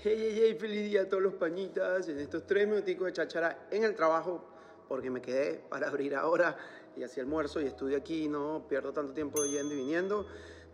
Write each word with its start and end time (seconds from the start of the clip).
Hey, 0.00 0.14
hey, 0.16 0.40
hey, 0.40 0.54
feliz 0.54 0.84
día 0.84 1.02
a 1.02 1.08
todos 1.08 1.20
los 1.20 1.34
pañitas 1.34 2.08
en 2.08 2.20
estos 2.20 2.46
tres 2.46 2.68
minuticos 2.68 3.06
de 3.06 3.12
cháchara 3.14 3.66
en 3.68 3.82
el 3.82 3.96
trabajo, 3.96 4.44
porque 4.86 5.10
me 5.10 5.20
quedé 5.20 5.54
para 5.68 5.88
abrir 5.88 6.14
ahora 6.14 6.56
y 6.96 7.02
hacía 7.02 7.24
almuerzo 7.24 7.60
y 7.60 7.66
estudio 7.66 7.96
aquí, 7.96 8.28
no 8.28 8.64
pierdo 8.68 8.92
tanto 8.92 9.12
tiempo 9.12 9.44
yendo 9.44 9.74
y 9.74 9.78
viniendo. 9.78 10.24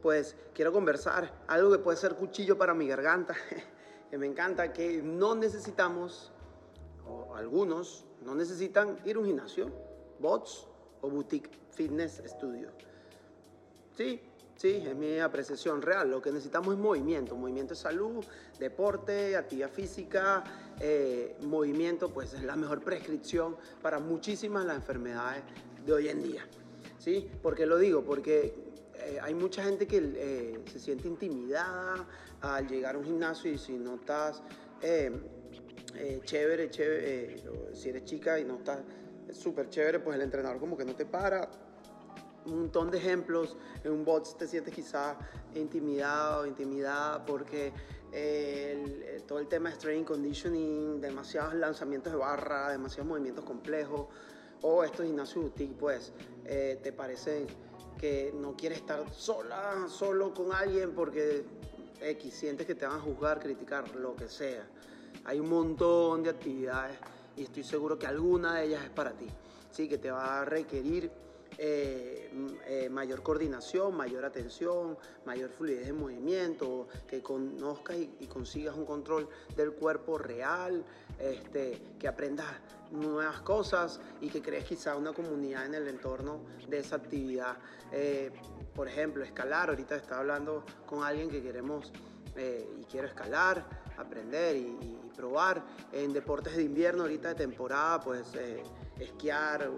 Pues 0.03 0.37
quiero 0.53 0.73
conversar 0.73 1.43
algo 1.47 1.73
que 1.73 1.79
puede 1.79 1.97
ser 1.97 2.17
cuchillo 2.17 2.59
para 2.59 2.75
mi 2.75 2.87
garganta, 2.87 3.35
que 4.11 4.18
me 4.18 4.27
encanta, 4.27 4.75
que 4.75 5.00
no 5.00 5.34
necesitamos, 5.34 6.30
o 7.09 7.34
algunos 7.34 8.04
no 8.27 8.34
necesitan 8.34 8.98
ir 9.06 9.16
a 9.16 9.20
un 9.20 9.25
gimnasio, 9.25 9.70
bots 10.18 10.68
o 11.00 11.09
boutique 11.09 11.48
fitness 11.70 12.22
studio. 12.27 12.68
Sí, 13.96 14.20
Sí, 14.57 14.82
es 14.86 14.95
mi 14.95 15.18
apreciación 15.18 15.82
real. 15.82 16.11
Lo 16.11 16.23
que 16.23 16.30
necesitamos 16.30 16.75
es 16.75 16.80
movimiento, 16.80 17.37
movimiento 17.37 17.75
de 17.75 17.80
salud, 17.80 18.25
deporte, 18.59 19.37
actividad 19.37 19.70
física, 19.70 20.45
eh, 20.80 21.37
movimiento, 21.42 22.10
pues 22.10 22.34
es 22.34 22.42
la 22.45 22.55
mejor 22.55 22.80
prescripción 22.82 23.56
para 23.82 23.98
muchísimas 23.98 24.65
las 24.65 24.77
enfermedades 24.77 25.43
de 25.84 25.93
hoy 25.93 26.09
en 26.09 26.23
día. 26.23 26.46
¿Sí? 26.98 27.29
¿Por 27.43 27.55
qué 27.55 27.66
lo 27.66 27.79
digo? 27.79 28.05
Porque 28.05 28.55
eh, 28.95 29.19
hay 29.20 29.34
mucha 29.34 29.65
gente 29.65 29.87
que 29.87 29.98
eh, 30.16 30.60
se 30.71 30.79
siente 30.79 31.09
intimidada 31.09 32.07
al 32.41 32.68
llegar 32.68 32.95
a 32.95 32.98
un 32.98 33.05
gimnasio 33.05 33.51
y 33.52 33.59
si 33.59 33.73
no 33.73 33.96
estás 33.96 34.43
chévere, 36.24 36.71
chévere, 36.71 37.43
si 37.73 37.88
eres 37.88 38.05
chica 38.05 38.38
y 38.38 38.45
no 38.45 38.57
estás 38.57 38.80
súper 39.32 39.68
chévere, 39.68 40.01
pues 40.01 40.16
el 40.16 40.23
entrenador 40.23 40.59
como 40.59 40.77
que 40.77 40.84
no 40.84 40.95
te 40.95 41.07
para 41.07 41.48
un 42.47 42.61
montón 42.61 42.91
de 42.91 42.98
ejemplos. 42.98 43.57
En 43.83 43.93
un 43.93 44.05
bot 44.05 44.37
te 44.37 44.47
sientes 44.47 44.75
quizá 44.75 45.16
intimidado, 45.55 46.47
intimidada 46.47 47.25
porque 47.25 47.73
todo 49.27 49.41
el 49.41 49.48
tema 49.48 49.71
de 49.71 49.75
strength 49.75 50.07
conditioning, 50.07 51.01
demasiados 51.01 51.55
lanzamientos 51.55 52.13
de 52.13 52.18
barra, 52.18 52.71
demasiados 52.71 53.09
movimientos 53.09 53.45
complejos, 53.45 54.07
o 54.66 54.83
estos 54.83 55.05
gimnasios 55.05 55.45
boutique, 55.45 55.74
pues 55.79 56.13
eh, 56.46 56.80
te 56.83 56.91
parece 56.93 57.46
que 57.99 58.33
no 58.35 58.57
quieres 58.57 58.79
estar 58.79 59.13
sola, 59.13 59.87
solo 59.88 60.33
con 60.33 60.52
alguien 60.52 60.93
porque 60.95 61.45
X, 62.01 62.35
sientes 62.35 62.66
que 62.66 62.74
te 62.74 62.87
van 62.87 62.96
a 62.96 63.01
juzgar, 63.01 63.40
criticar, 63.40 63.95
lo 63.95 64.16
que 64.16 64.27
sea. 64.27 64.66
Hay 65.25 65.38
un 65.38 65.50
montón 65.50 66.22
de 66.22 66.31
actividades 66.31 66.99
y 67.37 67.43
estoy 67.43 67.62
seguro 67.62 67.99
que 67.99 68.06
alguna 68.06 68.55
de 68.56 68.66
ellas 68.66 68.84
es 68.84 68.91
para 68.91 69.12
ti. 69.12 69.27
Sí, 69.71 69.87
que 69.87 69.99
te 69.99 70.11
va 70.11 70.41
a 70.41 70.44
requerir 70.47 71.05
eh, 71.05 71.11
eh, 71.59 71.94
mayor 72.94 73.22
coordinación, 73.22 73.97
mayor 73.97 74.25
atención, 74.25 74.97
mayor 75.26 75.50
fluidez 75.50 75.87
de 75.87 75.92
movimiento, 75.92 76.88
que 77.06 77.22
conozcas 77.22 77.97
y, 77.97 78.26
consigas 78.26 78.76
un 78.76 78.87
control 78.87 79.28
del 79.56 79.72
cuerpo 79.72 80.16
real, 80.16 80.84
este, 81.19 81.82
que 81.98 82.09
aprendas 82.09 82.47
nuevas 82.91 83.41
cosas 83.42 84.00
y 84.20 84.28
que 84.28 84.41
crees 84.41 84.65
quizá 84.65 84.97
una 84.97 85.12
comunidad 85.12 85.66
en 85.66 85.75
el 85.75 85.88
entorno 85.88 86.41
de 86.69 86.78
esa 86.78 86.97
actividad. 86.97 87.59
Eh, 87.92 88.31
por 88.75 88.88
ejemplo, 88.88 89.25
escalar, 89.25 89.69
ahorita 89.69 89.97
estaba 89.97 90.20
hablando 90.20 90.65
con 90.87 91.03
alguien 91.03 91.28
que 91.28 91.42
queremos 91.42 91.92
y 92.37 92.84
quiero 92.87 93.06
escalar, 93.06 93.65
aprender 93.97 94.56
y, 94.56 95.00
probar. 95.14 95.62
En 95.92 96.12
deportes 96.12 96.56
de 96.56 96.64
invierno, 96.64 97.03
ahorita 97.03 97.28
de 97.28 97.34
temporada, 97.37 98.00
pues 98.00 98.32
esquiar, 98.98 99.70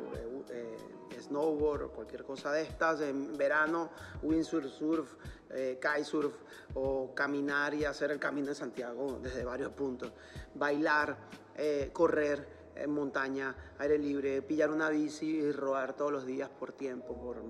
snowboard 1.21 1.83
o 1.83 1.91
cualquier 1.91 2.25
cosa 2.25 2.53
de 2.53 2.63
estas, 2.63 3.01
en 3.01 3.37
verano 3.37 3.91
windsurf, 4.23 4.73
surf, 4.73 5.15
eh, 5.51 5.79
kitesurf 5.81 6.35
o 6.75 7.15
caminar 7.15 7.75
y 7.75 7.85
hacer 7.85 8.11
el 8.11 8.19
camino 8.19 8.49
de 8.49 8.55
Santiago 8.55 9.19
desde 9.23 9.45
varios 9.45 9.73
puntos, 9.73 10.13
bailar, 10.55 11.17
eh, 11.57 11.91
correr 11.93 12.57
en 12.75 12.91
montaña, 12.91 13.55
aire 13.79 13.99
libre, 13.99 14.43
pillar 14.43 14.71
una 14.71 14.91
bici 14.91 15.27
y 15.27 15.53
rodar 15.53 15.95
todos 15.95 16.13
los 16.13 16.27
días 16.27 16.51
por 16.51 16.73
tiempo, 16.73 17.15
por 17.15 17.43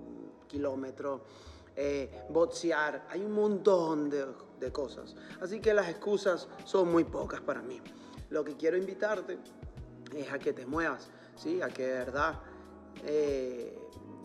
kilómetros, 0.47 1.22
eh, 1.76 2.25
boxear, 2.31 3.06
hay 3.10 3.22
un 3.22 3.32
montón 3.32 4.10
de, 4.10 4.26
de 4.59 4.72
cosas. 4.72 5.14
Así 5.41 5.60
que 5.60 5.75
las 5.75 5.88
excusas 5.88 6.48
son 6.64 6.91
muy 6.91 7.04
pocas 7.04 7.41
para 7.41 7.62
mí. 7.62 7.81
Lo 8.31 8.42
que 8.42 8.56
quiero 8.56 8.76
invitarte 8.76 9.38
es 10.14 10.32
a 10.32 10.38
que 10.38 10.53
te 10.53 10.66
muevas, 10.66 11.10
¿sí? 11.37 11.60
a 11.62 11.69
que 11.69 11.87
de 11.87 11.92
verdad 11.92 12.41
eh, 13.04 13.78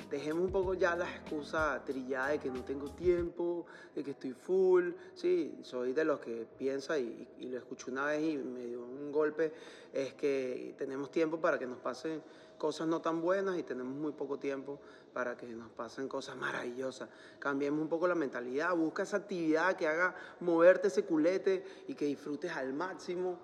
dejemos 0.10 0.46
un 0.46 0.52
poco 0.52 0.74
ya 0.74 0.96
las 0.96 1.10
excusas 1.10 1.84
trilladas 1.86 2.32
de 2.32 2.40
que 2.40 2.50
no 2.50 2.64
tengo 2.64 2.90
tiempo, 2.92 3.66
de 3.96 4.04
que 4.04 4.12
estoy 4.12 4.34
full. 4.34 4.92
Sí, 5.14 5.60
soy 5.62 5.94
de 5.94 6.06
los 6.06 6.20
que 6.20 6.48
piensa 6.58 6.98
y, 6.98 7.28
lo 7.40 7.58
escucho 7.58 7.92
una 7.92 8.06
vez 8.06 8.22
y 8.22 8.38
me 8.38 8.66
dio 8.66 8.82
un 8.82 9.12
golpe, 9.12 9.54
es 9.94 10.14
que 10.14 10.76
tenemos 10.78 11.12
tiempo 11.12 11.40
para 11.40 11.60
que 11.60 11.68
nos 11.68 11.78
pasen 11.80 12.22
cosas 12.58 12.88
no 12.88 13.02
tan 13.02 13.22
buenas 13.22 13.58
y 13.58 13.64
tenemos 13.64 13.96
muy 13.96 14.12
poco 14.12 14.38
tiempo 14.38 14.80
para 15.14 15.36
que 15.36 15.48
nos 15.48 15.70
pasen 15.72 16.08
cosas 16.08 16.38
maravillosas. 16.38 17.10
Cambiemos 17.40 17.82
un 17.82 17.90
poco 17.90 18.08
la 18.08 18.16
mentalidad, 18.16 18.76
busca 18.76 19.04
esa 19.04 19.18
actividad 19.18 19.76
que 19.76 19.88
haga 19.88 20.16
moverte 20.40 20.88
ese 20.88 21.04
culete 21.04 21.66
y 21.88 21.96
que 21.96 22.06
disfrutes 22.06 22.52
al 22.52 22.74
máximo. 22.74 23.40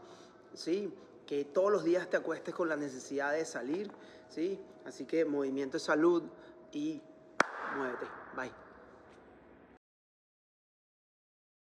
Sí, 0.54 0.94
que 1.28 1.46
todos 1.46 1.72
los 1.72 1.84
días 1.84 2.10
te 2.10 2.18
acuestes 2.18 2.56
con 2.56 2.70
la 2.70 2.76
necesidad 2.76 3.34
de 3.34 3.46
salir, 3.46 3.92
¿sí? 4.30 4.60
Así 4.86 5.06
que 5.06 5.26
movimiento 5.26 5.78
salud 5.78 6.24
y 6.72 7.02
muévete. 7.76 8.06
Bye. 8.36 8.67